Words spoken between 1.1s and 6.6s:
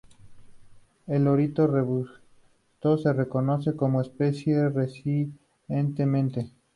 lorito robusto se reconoce como especie recientemente.